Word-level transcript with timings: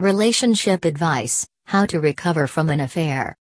Relationship 0.00 0.86
advice 0.86 1.46
How 1.66 1.84
to 1.84 2.00
recover 2.00 2.46
from 2.46 2.70
an 2.70 2.80
affair. 2.80 3.36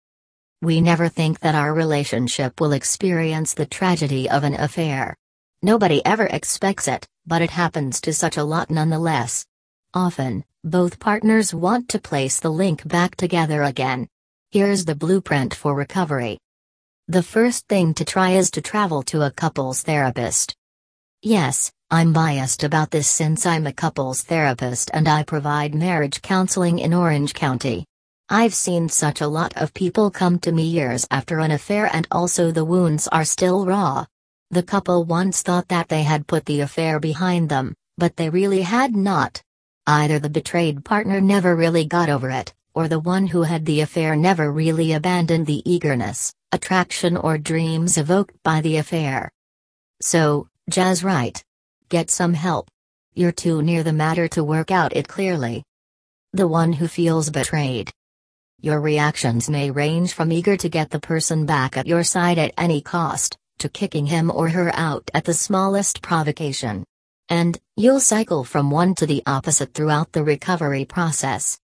We 0.61 0.81
never 0.81 1.09
think 1.09 1.39
that 1.39 1.55
our 1.55 1.73
relationship 1.73 2.61
will 2.61 2.73
experience 2.73 3.55
the 3.55 3.65
tragedy 3.65 4.29
of 4.29 4.43
an 4.43 4.55
affair. 4.55 5.17
Nobody 5.63 6.05
ever 6.05 6.27
expects 6.27 6.89
it, 6.89 7.07
but 7.25 7.43
it 7.43 7.51
happens 7.51 8.01
to 8.01 8.13
such 8.13 8.39
a 8.39 8.43
lot 8.43 8.73
nonetheless. 8.73 9.47
Often, 9.95 10.45
both 10.65 10.99
partners 10.99 11.55
want 11.55 11.89
to 11.91 12.01
place 12.01 12.41
the 12.41 12.51
link 12.51 12.89
back 12.89 13.15
together 13.15 13.63
again. 13.63 14.09
Here's 14.51 14.85
the 14.85 14.97
blueprint 14.97 15.55
for 15.55 15.77
recovery. 15.77 16.41
The 17.07 17.23
first 17.23 17.69
thing 17.69 17.95
to 17.95 18.05
try 18.05 18.31
is 18.31 18.51
to 18.51 18.61
travel 18.61 19.05
to 19.05 19.23
a 19.23 19.31
couples 19.31 19.85
therapist. 19.85 20.57
Yes, 21.23 21.71
I'm 21.91 22.13
biased 22.13 22.65
about 22.65 22.91
this 22.91 23.09
since 23.09 23.47
I'm 23.47 23.67
a 23.67 23.73
couples 23.73 24.21
therapist 24.21 24.91
and 24.93 25.09
I 25.09 25.23
provide 25.23 25.75
marriage 25.75 26.21
counseling 26.21 26.81
in 26.81 26.93
Orange 26.93 27.33
County. 27.33 27.87
I've 28.29 28.53
seen 28.53 28.91
such 28.91 29.23
a 29.23 29.27
lot 29.27 29.57
of 29.57 29.73
people 29.73 30.11
come 30.11 30.39
to 30.41 30.53
me 30.53 30.65
years 30.65 31.07
after 31.11 31.39
an 31.39 31.51
affair 31.51 31.89
and 31.91 32.07
also 32.11 32.51
the 32.51 32.67
wounds 32.67 33.09
are 33.09 33.25
still 33.25 33.65
raw. 33.65 34.05
The 34.51 34.63
couple 34.63 35.07
once 35.07 35.41
thought 35.41 35.69
that 35.69 35.89
they 35.89 36.03
had 36.03 36.27
put 36.27 36.45
the 36.45 36.61
affair 36.61 37.01
behind 37.01 37.49
them, 37.49 37.75
but 37.97 38.17
they 38.17 38.29
really 38.29 38.61
had 38.61 38.95
not. 38.95 39.43
Either 39.87 40.19
the 40.19 40.29
betrayed 40.29 40.85
partner 40.85 41.23
never 41.23 41.57
really 41.57 41.87
got 41.87 42.11
over 42.11 42.29
it, 42.29 42.53
or 42.75 42.89
the 42.89 43.01
one 43.01 43.27
who 43.27 43.45
had 43.45 43.65
the 43.65 43.81
affair 43.81 44.15
never 44.15 44.53
really 44.53 44.93
abandoned 44.93 45.47
the 45.47 45.63
eagerness, 45.65 46.35
attraction, 46.53 47.17
or 47.17 47.39
dreams 47.39 47.97
evoked 47.97 48.37
by 48.43 48.61
the 48.61 48.77
affair. 48.77 49.33
So, 50.03 50.49
Jazz 50.69 51.03
right. 51.03 51.43
Get 51.91 52.11
some 52.11 52.35
help. 52.35 52.69
You're 53.15 53.33
too 53.33 53.63
near 53.63 53.83
the 53.83 53.95
matter 53.95 54.29
to 54.29 54.45
work 54.45 54.71
out 54.71 54.95
it 54.95 55.09
clearly. 55.09 55.65
The 56.35 56.47
one 56.47 56.75
who 56.75 56.87
feels 56.87 57.31
betrayed. 57.31 57.91
Your 58.61 58.79
reactions 58.79 59.49
may 59.49 59.71
range 59.71 60.13
from 60.13 60.31
eager 60.31 60.55
to 60.59 60.69
get 60.69 60.91
the 60.91 61.01
person 61.01 61.47
back 61.47 61.79
at 61.79 61.87
your 61.87 62.05
side 62.05 62.37
at 62.37 62.53
any 62.59 62.83
cost, 62.83 63.39
to 63.61 63.71
kicking 63.71 64.05
him 64.05 64.31
or 64.31 64.51
her 64.51 64.71
out 64.75 65.11
at 65.15 65.25
the 65.25 65.33
smallest 65.33 66.03
provocation. 66.03 66.85
And, 67.31 67.59
you'll 67.75 68.01
cycle 68.01 68.45
from 68.45 68.71
one 68.71 68.95
to 68.97 69.07
the 69.07 69.23
opposite 69.25 69.73
throughout 69.73 70.13
the 70.13 70.25
recovery 70.25 70.85
process. 70.85 71.59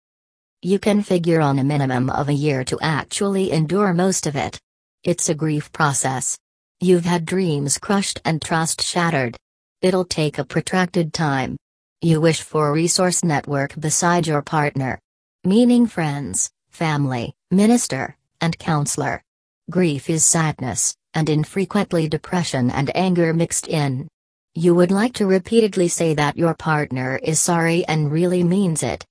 You 0.62 0.78
can 0.78 1.02
figure 1.02 1.42
on 1.42 1.58
a 1.58 1.64
minimum 1.64 2.08
of 2.08 2.30
a 2.30 2.32
year 2.32 2.64
to 2.64 2.78
actually 2.80 3.52
endure 3.52 3.92
most 3.92 4.26
of 4.26 4.36
it. 4.36 4.58
It's 5.02 5.28
a 5.28 5.34
grief 5.34 5.70
process. 5.70 6.38
You've 6.80 7.04
had 7.04 7.26
dreams 7.26 7.76
crushed 7.76 8.22
and 8.24 8.40
trust 8.40 8.80
shattered. 8.80 9.36
It'll 9.84 10.06
take 10.06 10.38
a 10.38 10.46
protracted 10.46 11.12
time. 11.12 11.58
You 12.00 12.18
wish 12.18 12.40
for 12.40 12.68
a 12.68 12.72
resource 12.72 13.22
network 13.22 13.78
beside 13.78 14.26
your 14.26 14.40
partner. 14.40 14.98
Meaning 15.44 15.88
friends, 15.88 16.50
family, 16.70 17.34
minister, 17.50 18.16
and 18.40 18.58
counselor. 18.58 19.22
Grief 19.70 20.08
is 20.08 20.24
sadness, 20.24 20.96
and 21.12 21.28
infrequently 21.28 22.08
depression 22.08 22.70
and 22.70 22.96
anger 22.96 23.34
mixed 23.34 23.68
in. 23.68 24.08
You 24.54 24.74
would 24.74 24.90
like 24.90 25.12
to 25.16 25.26
repeatedly 25.26 25.88
say 25.88 26.14
that 26.14 26.38
your 26.38 26.54
partner 26.54 27.20
is 27.22 27.38
sorry 27.38 27.84
and 27.84 28.10
really 28.10 28.42
means 28.42 28.82
it. 28.82 29.04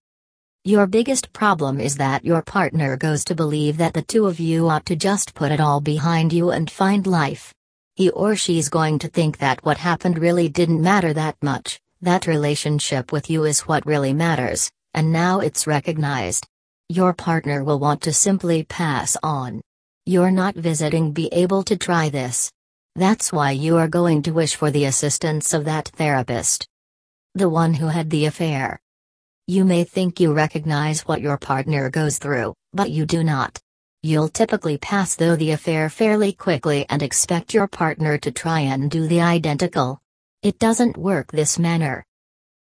Your 0.64 0.88
biggest 0.88 1.32
problem 1.34 1.80
is 1.80 1.98
that 1.98 2.26
your 2.26 2.42
partner 2.42 2.98
goes 2.98 3.24
to 3.26 3.36
believe 3.36 3.78
that 3.78 3.94
the 3.94 4.02
two 4.02 4.26
of 4.26 4.40
you 4.40 4.70
ought 4.70 4.88
to 4.88 4.96
just 4.96 5.36
put 5.36 5.52
it 5.52 5.62
all 5.62 5.82
behind 5.82 6.34
you 6.34 6.50
and 6.50 6.72
find 6.72 7.06
life. 7.06 7.54
He 7.96 8.10
or 8.10 8.36
she's 8.36 8.70
going 8.70 8.98
to 9.00 9.08
think 9.08 9.38
that 9.38 9.64
what 9.64 9.78
happened 9.78 10.18
really 10.18 10.50
didn't 10.50 10.82
matter 10.82 11.14
that 11.14 11.38
much, 11.44 11.80
that 12.02 12.26
relationship 12.26 13.12
with 13.12 13.30
you 13.30 13.44
is 13.44 13.68
what 13.68 13.86
really 13.86 14.14
matters, 14.14 14.72
and 14.96 15.14
now 15.14 15.40
it's 15.40 15.68
recognized. 15.68 16.48
Your 16.90 17.14
partner 17.14 17.64
will 17.64 17.78
want 17.78 18.02
to 18.02 18.12
simply 18.12 18.64
pass 18.64 19.16
on. 19.22 19.62
You're 20.08 20.32
not 20.32 20.56
visiting 20.56 21.12
be 21.12 21.28
able 21.32 21.62
to 21.64 21.78
try 21.78 22.10
this. 22.10 22.52
That's 22.96 23.32
why 23.32 23.52
you 23.52 23.78
are 23.78 23.88
going 23.88 24.24
to 24.24 24.32
wish 24.32 24.56
for 24.56 24.72
the 24.72 24.86
assistance 24.86 25.54
of 25.54 25.66
that 25.66 25.90
therapist. 25.90 26.68
The 27.36 27.50
one 27.50 27.76
who 27.76 27.88
had 27.88 28.10
the 28.10 28.26
affair. 28.26 28.82
You 29.48 29.66
may 29.66 29.84
think 29.84 30.20
you 30.20 30.34
recognize 30.34 31.02
what 31.02 31.22
your 31.22 31.38
partner 31.38 31.90
goes 31.90 32.18
through, 32.18 32.56
but 32.74 32.90
you 32.90 33.06
do 33.06 33.24
not. 33.24 33.60
You'll 34.06 34.28
typically 34.28 34.78
pass 34.78 35.16
through 35.16 35.38
the 35.38 35.52
affair 35.52 35.90
fairly 35.90 36.34
quickly 36.34 36.86
and 36.90 37.02
expect 37.02 37.54
your 37.54 37.68
partner 37.68 38.18
to 38.18 38.34
try 38.34 38.60
and 38.60 38.92
do 38.92 39.08
the 39.08 39.22
identical. 39.22 40.02
It 40.42 40.60
doesn't 40.60 40.98
work 40.98 41.32
this 41.32 41.58
manner. 41.58 42.04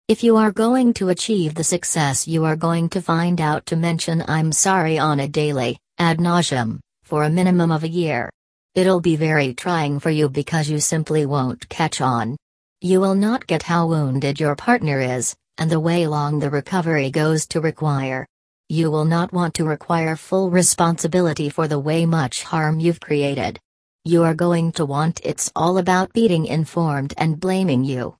If 0.10 0.22
you 0.22 0.36
are 0.36 0.52
going 0.52 0.94
to 0.96 1.08
achieve 1.08 1.56
the 1.56 1.64
success 1.64 2.28
you 2.28 2.44
are 2.44 2.58
going 2.58 2.90
to 2.90 3.02
find 3.02 3.40
out 3.40 3.66
to 3.68 3.78
mention 3.78 4.22
I'm 4.28 4.52
sorry 4.52 5.00
on 5.00 5.22
a 5.22 5.30
daily, 5.30 5.80
ad 5.98 6.18
nauseum, 6.18 6.82
for 7.04 7.24
a 7.24 7.30
minimum 7.30 7.72
of 7.72 7.86
a 7.86 7.90
year. 7.90 8.30
It'll 8.76 9.00
be 9.00 9.16
very 9.16 9.54
trying 9.54 10.02
for 10.02 10.10
you 10.10 10.28
because 10.28 10.70
you 10.70 10.82
simply 10.82 11.26
won't 11.26 11.70
catch 11.70 12.02
on. 12.02 12.36
You 12.82 13.00
will 13.00 13.16
not 13.16 13.48
get 13.48 13.64
how 13.64 13.88
wounded 13.88 14.42
your 14.42 14.58
partner 14.58 15.00
is, 15.00 15.38
and 15.58 15.72
the 15.72 15.80
way 15.80 16.06
long 16.06 16.40
the 16.40 16.50
recovery 16.50 17.10
goes 17.10 17.48
to 17.48 17.62
require. 17.62 18.28
You 18.72 18.92
will 18.92 19.06
not 19.06 19.34
want 19.34 19.56
to 19.56 19.64
require 19.64 20.16
full 20.16 20.52
responsibility 20.52 21.50
for 21.50 21.68
the 21.68 21.80
way 21.80 22.06
much 22.06 22.44
harm 22.44 22.80
you've 22.80 23.00
created. 23.00 23.60
You 24.06 24.22
are 24.26 24.36
going 24.36 24.74
to 24.74 24.86
want 24.86 25.22
it's 25.24 25.52
all 25.56 25.80
about 25.80 26.14
being 26.14 26.46
informed 26.46 27.16
and 27.18 27.40
blaming 27.40 27.84
you. 27.84 28.16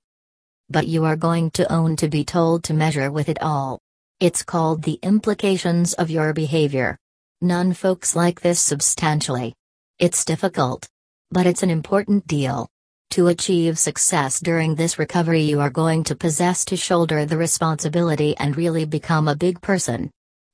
But 0.68 0.88
you 0.88 1.04
are 1.04 1.14
going 1.14 1.52
to 1.52 1.72
own 1.72 1.94
to 1.96 2.08
be 2.08 2.24
told 2.24 2.64
to 2.64 2.74
measure 2.74 3.12
with 3.12 3.28
it 3.28 3.40
all. 3.40 3.78
It's 4.18 4.42
called 4.42 4.82
the 4.82 4.98
implications 5.04 5.94
of 5.94 6.10
your 6.10 6.32
behavior. 6.32 6.98
None 7.40 7.72
folks 7.72 8.16
like 8.16 8.40
this 8.40 8.58
substantially. 8.58 9.54
It's 10.00 10.24
difficult. 10.24 10.88
But 11.30 11.46
it's 11.46 11.62
an 11.62 11.70
important 11.70 12.26
deal. 12.26 12.68
To 13.10 13.28
achieve 13.28 13.78
success 13.78 14.40
during 14.40 14.74
this 14.74 14.98
recovery, 14.98 15.42
you 15.42 15.60
are 15.60 15.70
going 15.70 16.02
to 16.04 16.16
possess 16.16 16.64
to 16.64 16.76
shoulder 16.76 17.24
the 17.24 17.38
responsibility 17.38 18.36
and 18.36 18.56
really 18.56 18.84
become 18.84 19.28
a 19.28 19.36
big 19.36 19.60
person. 19.60 20.10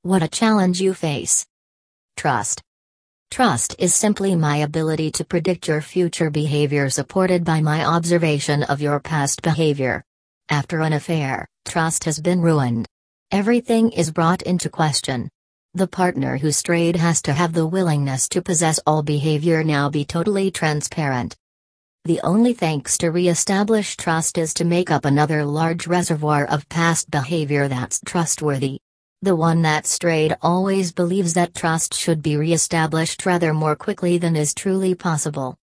What 0.07 0.23
a 0.23 0.29
challenge 0.29 0.79
you 0.79 0.93
face! 0.93 1.45
Trust. 2.15 2.61
Trust 3.29 3.75
is 3.77 3.93
simply 3.93 4.37
my 4.37 4.55
ability 4.59 5.11
to 5.11 5.25
predict 5.25 5.67
your 5.67 5.81
future 5.81 6.29
behavior 6.29 6.89
supported 6.89 7.43
by 7.43 7.59
my 7.59 7.83
observation 7.83 8.63
of 8.63 8.79
your 8.81 9.01
past 9.01 9.41
behavior. 9.41 10.05
After 10.47 10.79
an 10.79 10.93
affair, 10.93 11.45
trust 11.65 12.05
has 12.05 12.21
been 12.21 12.39
ruined. 12.39 12.85
Everything 13.31 13.91
is 13.91 14.09
brought 14.09 14.41
into 14.43 14.69
question. 14.69 15.27
The 15.73 15.87
partner 15.87 16.37
who 16.37 16.53
strayed 16.53 16.95
has 16.95 17.21
to 17.23 17.33
have 17.33 17.51
the 17.51 17.67
willingness 17.67 18.29
to 18.29 18.41
possess 18.41 18.79
all 18.87 19.03
behavior 19.03 19.61
now 19.61 19.89
be 19.89 20.05
totally 20.05 20.51
transparent. 20.51 21.35
The 22.05 22.21
only 22.23 22.53
thanks 22.53 22.97
to 22.99 23.11
re-establish 23.11 23.97
trust 23.97 24.37
is 24.37 24.53
to 24.53 24.63
make 24.63 24.89
up 24.89 25.03
another 25.03 25.43
large 25.43 25.85
reservoir 25.85 26.45
of 26.45 26.69
past 26.69 27.11
behavior 27.11 27.67
that's 27.67 27.99
trustworthy. 28.05 28.79
The 29.23 29.35
one 29.35 29.63
that 29.63 29.87
strayed 29.87 30.37
always 30.43 30.91
believes 30.91 31.33
that 31.33 31.55
trust 31.55 31.95
should 31.95 32.21
be 32.21 32.37
re-established 32.37 33.25
rather 33.25 33.51
more 33.51 33.75
quickly 33.75 34.19
than 34.19 34.35
is 34.35 34.53
truly 34.53 34.93
possible. 34.93 35.57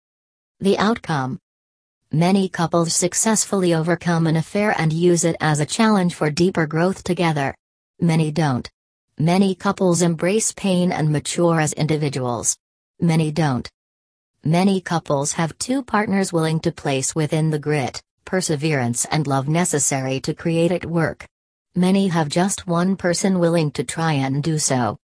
The 0.58 0.78
outcome 0.78 1.38
Many 2.10 2.48
couples 2.48 2.94
successfully 2.94 3.74
overcome 3.74 4.26
an 4.26 4.36
affair 4.36 4.74
and 4.78 4.92
use 4.92 5.24
it 5.24 5.36
as 5.40 5.60
a 5.60 5.66
challenge 5.66 6.14
for 6.14 6.30
deeper 6.30 6.66
growth 6.66 7.04
together. 7.04 7.54
Many 8.00 8.30
don't. 8.30 8.70
Many 9.18 9.54
couples 9.54 10.00
embrace 10.00 10.52
pain 10.52 10.90
and 10.90 11.12
mature 11.12 11.60
as 11.60 11.74
individuals. 11.74 12.56
Many 13.00 13.32
don't. 13.32 13.68
Many 14.44 14.80
couples 14.80 15.32
have 15.32 15.56
two 15.58 15.82
partners 15.82 16.32
willing 16.32 16.60
to 16.60 16.72
place 16.72 17.14
within 17.14 17.50
the 17.50 17.58
grit, 17.58 18.02
perseverance, 18.24 19.04
and 19.06 19.26
love 19.26 19.46
necessary 19.46 20.20
to 20.20 20.34
create 20.34 20.70
it 20.70 20.86
work. 20.86 21.26
Many 21.74 22.08
have 22.08 22.28
just 22.28 22.66
one 22.66 22.96
person 22.96 23.38
willing 23.38 23.70
to 23.72 23.82
try 23.82 24.12
and 24.12 24.42
do 24.42 24.58
so. 24.58 24.98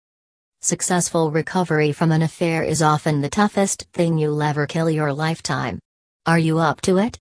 Successful 0.62 1.30
recovery 1.30 1.92
from 1.92 2.10
an 2.10 2.22
affair 2.22 2.62
is 2.62 2.80
often 2.80 3.20
the 3.20 3.28
toughest 3.28 3.86
thing 3.92 4.16
you'll 4.16 4.42
ever 4.42 4.66
kill 4.66 4.88
your 4.88 5.12
lifetime. 5.12 5.78
Are 6.24 6.38
you 6.38 6.58
up 6.58 6.80
to 6.82 6.96
it? 6.96 7.12